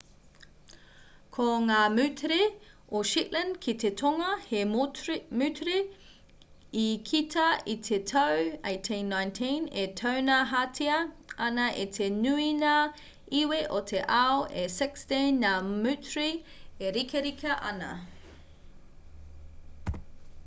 [1.35, 2.37] ko ngā moutere
[2.99, 5.75] o shetland ki te tonga he moutere
[6.83, 7.43] i kita
[7.73, 10.95] i te tau 1819 e taunahatia
[11.49, 12.73] ana e te nui ngā
[13.41, 16.25] iwi o te ao e 16 ngā moutere
[16.89, 17.91] e rikarika ana